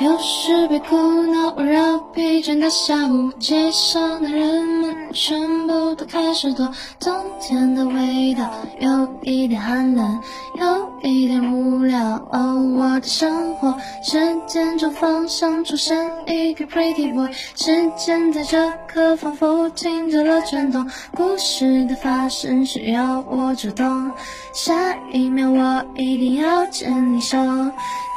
[0.00, 0.96] 有时被苦
[1.26, 6.72] 恼围绕，疲倦的下午，街上的人们全部都开始躲。
[6.98, 10.18] 冬天的味道有一点寒冷，
[10.54, 12.00] 有一点无聊。
[12.32, 20.88] 哦，我的生活时间轴方向出现一个 pretty boy，时间在这刻仿佛停止了转动。
[21.14, 24.10] 故事的发生需要我主动，
[24.54, 27.36] 下一秒我一定要牵你手。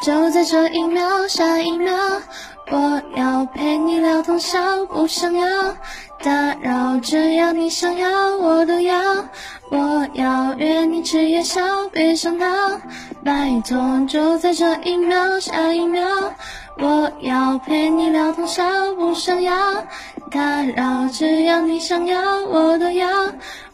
[0.03, 1.95] 就在这一秒，下一秒，
[2.69, 5.47] 我要陪你聊通宵，不想要
[6.21, 9.25] 打扰，只要你想要，我都要。
[9.69, 12.45] 我要约你吃夜宵，别想逃，
[13.23, 14.05] 拜托。
[14.05, 16.05] 就在这一秒，下一秒，
[16.79, 19.55] 我要陪你聊通宵，不想要
[20.29, 23.07] 打扰，只要你想要，我都要。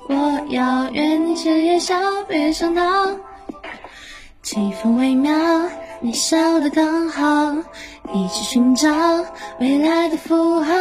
[0.08, 1.96] 我要约你吃夜宵，
[2.28, 3.16] 别想逃，
[4.44, 5.34] 气氛微妙。
[6.02, 7.54] 你笑得刚好，
[8.14, 8.90] 一起寻找
[9.60, 10.74] 未来的符号，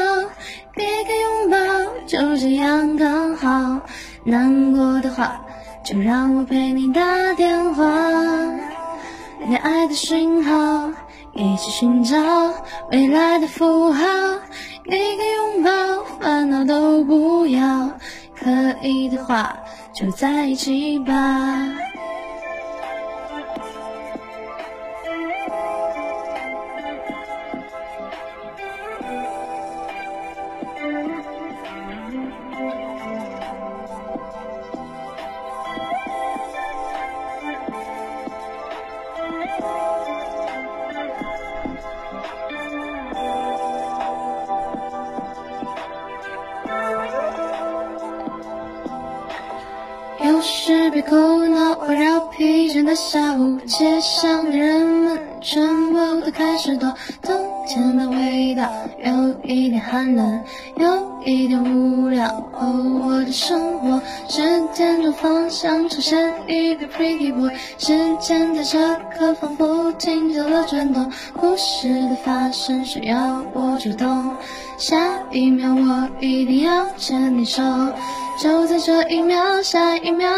[0.74, 1.58] 给个拥抱，
[2.06, 3.80] 就这样刚好。
[4.24, 5.40] 难过的话，
[5.84, 7.84] 就让我陪你打电话。
[9.48, 10.90] 恋爱的讯号，
[11.32, 12.16] 一起寻找
[12.92, 14.04] 未来的符号，
[14.84, 15.70] 给个拥抱，
[16.20, 17.90] 烦恼都不要。
[18.36, 19.58] 可以的话，
[19.92, 21.12] 就在一起吧。
[50.24, 56.94] 有时被苦恼围绕，疲倦的下午，街上的人们全部都开始躲。
[57.22, 57.34] 冬
[57.66, 58.68] 天的味道
[59.02, 60.44] 有一点寒冷，
[60.76, 62.26] 有一点无聊。
[62.52, 64.42] 哦，我的生活时
[64.72, 71.10] 间轴方向出现一个 pretty boy，时间在这刻仿佛停止了转动。
[71.34, 74.36] 故事的发生需要我主动，
[74.76, 74.96] 下
[75.30, 77.62] 一秒我一定要牵你手。
[78.40, 80.32] 就在这一秒，下一秒，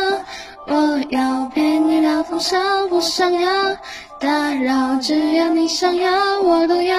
[0.66, 2.58] 我要陪你聊通宵，
[2.88, 3.76] 不想要
[4.19, 6.96] 打扰，只要你想要，我都要。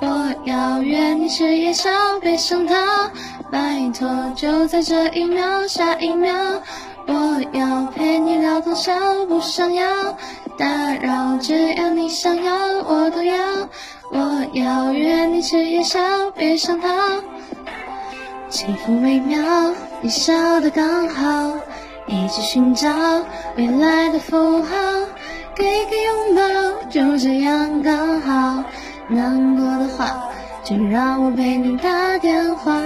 [0.00, 2.74] 我要约你吃夜宵，别想逃，
[3.50, 4.08] 拜托。
[4.36, 6.34] 就在这一秒，下一秒，
[7.06, 8.92] 我要陪你聊通宵，
[9.26, 10.16] 不想要
[10.56, 10.66] 打
[11.02, 12.54] 扰，只要你想要，
[12.86, 13.36] 我都要。
[14.10, 16.88] 我要约你吃夜宵，别想逃。
[18.48, 21.52] 气氛微妙，你笑得刚好，
[22.06, 22.88] 一起寻找
[23.56, 24.76] 未来的符号，
[25.54, 26.42] 给个拥抱，
[26.88, 28.64] 就这样刚好。
[29.08, 30.28] 难过的话，
[30.62, 32.80] 就让我陪你打电话。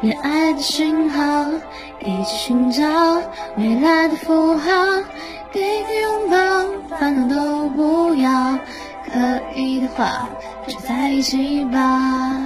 [0.00, 1.46] 恋爱的讯号，
[2.00, 2.82] 一起寻找
[3.56, 4.72] 未来的符号，
[5.52, 8.58] 给个拥抱，烦恼都不要。
[9.12, 10.28] 可以的话，
[10.66, 12.42] 就在一起吧。